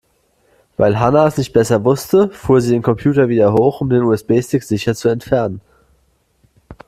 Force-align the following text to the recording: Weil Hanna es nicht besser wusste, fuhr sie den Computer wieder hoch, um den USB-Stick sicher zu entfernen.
Weil 0.77 0.99
Hanna 0.99 1.27
es 1.27 1.37
nicht 1.37 1.53
besser 1.53 1.83
wusste, 1.85 2.29
fuhr 2.31 2.59
sie 2.59 2.71
den 2.71 2.81
Computer 2.81 3.29
wieder 3.29 3.53
hoch, 3.53 3.81
um 3.81 3.89
den 3.91 4.01
USB-Stick 4.01 4.63
sicher 4.63 4.95
zu 4.95 5.09
entfernen. 5.09 5.61